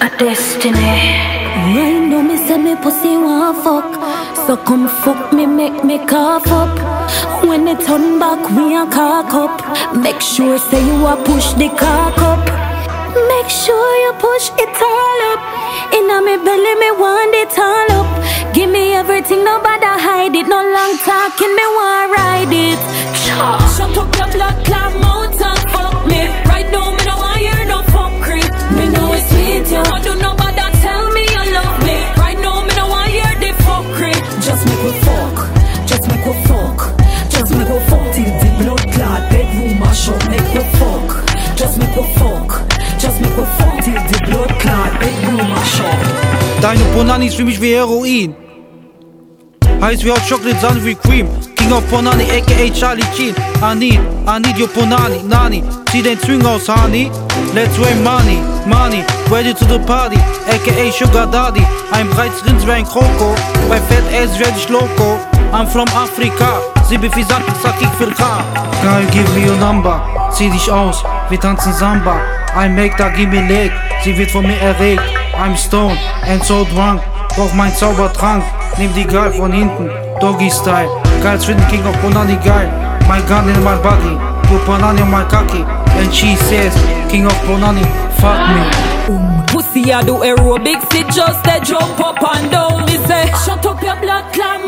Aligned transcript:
a 0.00 0.08
destiny. 0.18 0.96
Right 1.74 2.04
now, 2.10 2.22
me 2.22 2.36
say 2.36 2.58
me 2.58 2.74
pussy 2.76 3.16
want 3.16 3.62
fuck. 3.64 3.88
So 4.46 4.56
come 4.56 4.88
fuck 4.88 5.32
me, 5.32 5.46
make 5.46 5.84
me 5.84 5.98
cough 6.06 6.46
up. 6.48 6.72
When 7.44 7.66
it 7.68 7.80
turn 7.86 8.18
back, 8.18 8.40
we 8.56 8.76
a 8.76 8.84
cock 8.86 9.32
up. 9.34 9.96
Make 9.96 10.20
sure 10.20 10.58
say 10.58 10.84
you 10.84 11.06
a 11.06 11.16
push 11.24 11.52
the 11.54 11.68
cock 11.68 12.18
up. 12.18 12.44
Make 13.30 13.50
sure 13.50 13.92
you 14.04 14.12
push 14.18 14.50
it 14.58 14.74
all 14.92 15.20
up. 15.32 15.40
Inna 15.96 16.20
me 16.20 16.36
belly, 16.44 16.74
me 16.82 16.90
want 17.02 17.34
it 17.34 17.58
all 17.58 17.90
up. 18.00 18.08
Give 18.54 18.70
me 18.70 18.92
everything, 18.92 19.44
nobody 19.44 19.86
hide 19.86 20.34
it. 20.34 20.46
No 20.46 20.60
long 20.76 20.96
talking, 20.98 21.54
me 21.54 21.66
want 21.78 22.12
ride 22.16 22.52
it. 22.52 22.80
Shut 23.74 23.96
up 23.96 24.16
your 24.16 24.28
blood 24.32 24.64
clot 24.64 24.92
Bonani 46.96 47.26
ist 47.26 47.36
für 47.36 47.44
mich 47.44 47.60
wie 47.60 47.74
Heroin. 47.74 48.34
Heiß 49.82 50.02
wie 50.02 50.10
Hot 50.10 50.22
Chocolate, 50.26 50.58
Sonne 50.62 50.82
wie 50.82 50.94
Cream. 50.94 51.28
King 51.54 51.70
of 51.70 51.84
Bonani, 51.90 52.24
aka 52.24 52.70
Charlie 52.70 53.04
Sheen. 53.14 53.34
I 53.62 53.74
need 53.74 54.58
your 54.58 54.68
Bonani, 54.68 55.22
Nani. 55.22 55.62
Zieh 55.92 56.02
den 56.02 56.18
Swing 56.18 56.46
aus, 56.46 56.66
Honey. 56.66 57.10
Let's 57.54 57.78
rain 57.78 58.02
money, 58.02 58.38
money. 58.64 59.04
Ready 59.30 59.52
to 59.52 59.66
the 59.66 59.78
party, 59.80 60.16
aka 60.48 60.90
Sugar 60.90 61.26
Daddy. 61.26 61.66
Ein 61.92 62.08
breites 62.08 62.42
Rins 62.46 62.66
wie 62.66 62.70
ein 62.70 62.86
Kroko. 62.86 63.34
Bei 63.68 63.78
Fett 63.78 64.04
Ass 64.14 64.38
werd 64.38 64.56
ich 64.56 64.66
loco. 64.70 65.18
I'm 65.52 65.66
from 65.66 65.88
Afrika. 65.88 66.62
Sie 66.88 66.96
befisant, 66.96 67.44
sag 67.62 67.74
ich 67.78 67.88
viel 67.98 68.14
K. 68.14 68.24
Girl, 68.80 69.04
give 69.10 69.28
me 69.38 69.46
your 69.46 69.58
number. 69.58 70.00
Zieh 70.32 70.48
dich 70.48 70.72
aus, 70.72 71.04
wir 71.28 71.38
tanzen 71.38 71.74
Samba. 71.74 72.16
I 72.58 72.70
make 72.70 72.96
da, 72.96 73.10
give 73.10 73.28
me 73.28 73.46
leg. 73.46 73.70
Sie 74.02 74.16
wird 74.16 74.30
von 74.30 74.46
mir 74.46 74.58
erregt. 74.62 75.25
I'm 75.38 75.56
stoned 75.56 75.98
and 76.24 76.42
so 76.42 76.64
drunk. 76.64 77.02
Brauch 77.34 77.52
mein 77.54 77.74
Zaubertrank. 77.74 78.42
Nimm 78.78 78.94
die 78.94 79.04
Girl 79.04 79.32
von 79.32 79.52
hinten, 79.52 79.90
Doggy 80.20 80.50
Style. 80.50 80.88
Geil 81.22 81.38
finden 81.38 81.66
King 81.68 81.86
of 81.86 81.96
Punnany 82.00 82.36
geil. 82.44 82.70
My 83.08 83.20
gun 83.28 83.48
in 83.48 83.62
my 83.62 83.76
buggy, 83.76 84.16
put 84.48 84.64
Bonani 84.66 85.02
on 85.02 85.10
my 85.10 85.24
cocky. 85.24 85.64
And 85.96 86.12
she 86.12 86.34
says, 86.36 86.74
King 87.10 87.26
of 87.26 87.36
Punnany, 87.46 87.84
fuck 88.18 88.40
me. 88.50 89.14
Um, 89.14 89.46
pussy, 89.46 89.92
I 89.92 90.02
do 90.02 90.14
aerobics, 90.24 90.92
it 90.94 91.06
just 91.14 91.42
they 91.44 91.60
jump 91.60 92.00
up 92.00 92.16
and 92.34 92.50
down. 92.50 92.84
Me 92.86 92.96
say, 93.06 93.26
shut 93.44 93.64
up 93.64 93.80
your 93.82 93.96
blood 94.00 94.32
clot 94.32 94.66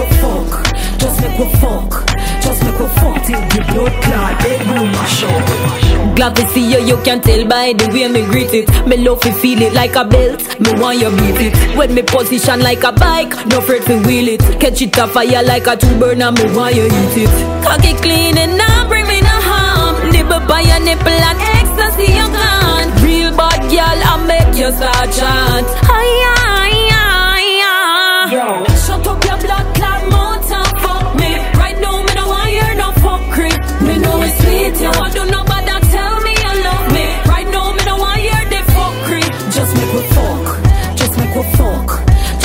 we 0.00 0.16
fuck, 0.16 0.64
just 0.98 1.20
make 1.20 1.38
we 1.38 1.46
fuck, 1.60 2.06
just 2.40 2.64
make 2.64 2.78
we 2.78 2.86
fuck 2.96 3.22
till 3.24 3.40
the 3.52 3.60
blood 3.68 3.92
clot 4.02 4.38
bedroom 4.40 4.92
mash 4.92 5.22
up. 5.24 6.16
Glad 6.16 6.36
to 6.36 6.46
see 6.48 6.72
you, 6.72 6.80
you 6.80 6.96
can 7.02 7.20
tell 7.20 7.46
by 7.46 7.72
the 7.72 7.88
way 7.92 8.08
me 8.08 8.22
greet 8.22 8.52
it. 8.54 8.68
Me 8.86 8.96
love 8.96 9.20
to 9.20 9.32
feel 9.32 9.60
it 9.62 9.72
like 9.72 9.96
a 9.96 10.04
belt, 10.04 10.40
me 10.60 10.72
want 10.80 10.98
you 10.98 11.10
beat 11.10 11.52
it. 11.52 11.76
When 11.76 11.94
me 11.94 12.02
position 12.02 12.60
like 12.60 12.82
a 12.84 12.92
bike, 12.92 13.34
no 13.46 13.58
afraid 13.58 13.82
to 13.84 13.98
wheel 14.06 14.28
it. 14.28 14.40
Catch 14.60 14.82
it 14.82 14.96
a 14.98 15.06
fire 15.06 15.42
like 15.42 15.66
a 15.66 15.76
two 15.76 15.98
burner, 15.98 16.32
me 16.32 16.44
want 16.56 16.74
you 16.74 16.86
eat 16.86 17.16
it. 17.24 17.64
Cock 17.64 17.84
it 17.84 18.00
clean 18.02 18.38
and 18.38 18.56
now 18.56 18.88
bring 18.88 19.06
me 19.06 19.20
no 19.20 19.28
harm. 19.28 20.10
Nibble 20.12 20.46
by 20.46 20.62
your 20.62 20.80
nipple 20.80 21.08
and 21.08 21.38
ecstasy 21.40 22.12
you 22.12 22.26
gone. 22.32 22.59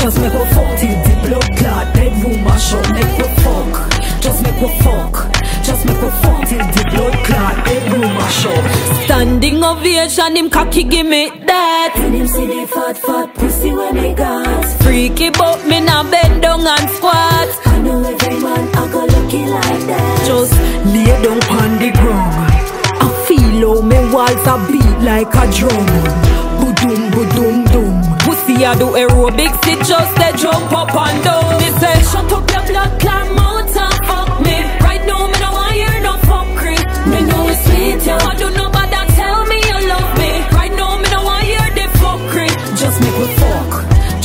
Just 0.05 0.21
make 0.21 0.33
we 0.33 0.45
fuck 0.53 0.77
till 0.77 0.95
the 1.01 1.13
blood 1.25 1.57
clot 1.57 1.93
bedroom 1.95 2.43
mash 2.43 2.73
up. 2.73 2.85
Make 2.93 3.17
we 3.17 3.27
fuck, 3.41 4.21
just 4.21 4.43
make 4.43 4.61
we 4.61 4.69
fuck, 4.85 5.13
just 5.65 5.83
make 5.87 5.99
we 5.99 6.09
fuck 6.21 6.47
till 6.47 6.65
the 6.75 6.83
blood 6.91 7.15
clot 7.25 7.55
bedroom 7.65 8.13
mash 8.13 8.45
up. 8.45 8.63
Standing 9.05 9.63
ovation, 9.63 10.35
him 10.35 10.51
cocky 10.51 10.83
give 10.83 11.07
me 11.07 11.31
that. 11.47 11.93
When 11.97 12.13
him 12.13 12.27
see 12.27 12.45
the 12.45 12.67
fat 12.67 12.99
fat 12.99 13.33
pussy 13.33 13.71
when 13.71 13.95
me 13.95 14.13
got. 14.13 14.65
Freaky 14.83 15.31
but 15.31 15.65
me 15.65 15.79
nah 15.79 16.03
bend 16.03 16.43
down 16.43 16.67
and 16.67 16.89
squat. 16.91 17.49
I 17.65 17.79
know 17.79 18.03
every 18.03 18.39
man 18.45 18.63
I 18.77 18.91
go 18.93 19.05
lucky 19.05 19.41
like 19.57 19.83
that. 19.89 20.23
Just 20.27 20.53
Lay 20.93 21.13
down 21.25 21.41
on 21.57 21.71
the 21.81 21.89
ground. 21.97 22.53
I 23.01 23.25
feel 23.25 23.73
how 23.73 23.81
me 23.81 23.97
walls 24.13 24.45
a 24.53 24.55
beat 24.69 24.97
like 25.01 25.33
a 25.33 25.45
drum. 25.57 26.24
I 28.65 28.73
do 28.79 28.87
aerobics, 28.97 29.61
it 29.67 29.85
just 29.85 30.15
they 30.17 30.31
jump 30.41 30.71
up 30.73 30.89
and 30.89 31.23
down. 31.23 31.61
Me 31.61 31.69
say, 31.77 32.01
shut 32.01 32.31
up 32.33 32.49
your 32.49 32.65
blood 32.65 32.99
clot 32.99 33.27
mouth 33.37 33.77
and 33.77 33.99
fuck 34.09 34.41
me. 34.41 34.57
Right 34.81 35.05
now, 35.05 35.27
me 35.29 35.37
no 35.37 35.49
want 35.53 35.73
hear 35.77 36.01
no 36.01 36.13
fuckery. 36.25 36.77
Me 37.05 37.19
know 37.29 37.45
it's 37.45 37.61
sweet, 37.61 38.01
you 38.09 38.17
want 38.25 38.37
do 38.41 38.49
nobody 38.57 39.01
tell 39.13 39.45
me 39.45 39.57
you 39.69 39.77
love 39.85 40.09
me. 40.17 40.31
Right 40.57 40.73
now, 40.73 40.97
me 40.97 41.07
no 41.13 41.21
want 41.29 41.45
hear 41.45 41.67
the 41.77 41.85
fuckery. 42.01 42.49
Just 42.73 42.97
make 43.05 43.17
we 43.21 43.27
fuck, 43.37 43.71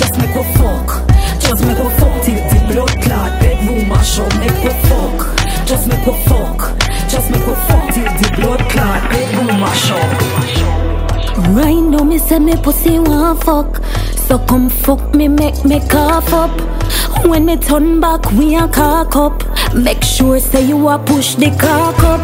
just 0.00 0.14
make 0.16 0.32
we 0.32 0.44
fuck, 0.56 0.88
just 1.38 1.60
make 1.60 1.76
we 1.76 1.90
fuck 2.00 2.16
till 2.24 2.40
the 2.40 2.58
blood 2.72 2.94
clot 3.04 3.30
bedroom 3.44 3.88
mash 3.92 4.18
up. 4.20 4.32
Make 4.40 4.56
we 4.64 4.72
fuck, 4.88 5.18
just 5.68 5.84
make 5.86 6.06
we 6.08 6.16
fuck, 6.24 6.58
just 7.12 7.28
make 7.28 7.44
we 7.44 7.54
fuck 7.68 7.84
till 7.92 8.08
the 8.08 8.28
blood 8.40 8.60
clot 8.72 9.00
bedroom 9.12 9.52
mash 9.60 9.90
up. 9.92 10.10
Right 11.52 11.82
now, 11.92 12.04
me 12.04 12.16
say 12.16 12.38
me 12.38 12.56
pussy 12.56 12.98
want 12.98 13.44
fuck. 13.44 13.82
So 14.30 14.38
come 14.38 14.70
fuck 14.70 15.12
me, 15.12 15.26
make 15.26 15.64
me 15.64 15.80
cough 15.88 16.32
up. 16.32 16.52
When 17.26 17.46
me 17.46 17.56
turn 17.56 17.98
back, 17.98 18.30
we 18.30 18.54
a 18.54 18.68
cock 18.68 19.16
up. 19.16 19.42
Make 19.74 20.04
sure 20.04 20.38
say 20.38 20.62
you 20.68 20.88
a 20.88 21.00
push 21.00 21.34
the 21.34 21.50
cock 21.58 21.98
up. 22.04 22.20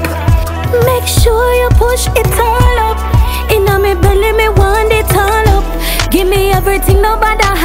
Make 0.87 1.09
sure 1.09 1.53
you 1.63 1.69
push 1.71 2.07
it 2.15 2.31
all 2.39 2.79
up. 2.91 3.51
Inna 3.51 3.81
me 3.81 3.95
belly, 4.01 4.31
me 4.39 4.49
want 4.51 4.93
it 4.93 5.13
all 5.17 5.49
up. 5.59 6.13
Give 6.13 6.29
me 6.29 6.53
everything, 6.53 7.03
nobody 7.03 7.43
hide 7.43 7.56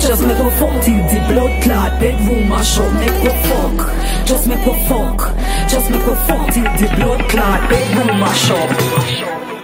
just 0.00 0.22
make 0.26 0.38
we 0.38 0.50
fuck 0.50 0.82
till 0.82 1.02
the 1.08 1.18
blood 1.28 1.62
clot 1.62 2.00
bedroom 2.00 2.48
mash 2.48 2.78
up. 2.78 2.92
Make 2.94 3.22
we 3.22 3.30
fuck, 3.48 4.26
just 4.26 4.46
make 4.46 4.64
we 4.66 4.72
fuck, 4.88 5.18
just 5.68 5.90
make 5.90 6.02
fuck 6.02 6.52
till 6.52 6.64
the 6.64 6.88
blood 6.96 7.28
clot 7.30 7.70
bedroom 7.70 8.20
mash 8.20 8.50
up. 8.50 9.57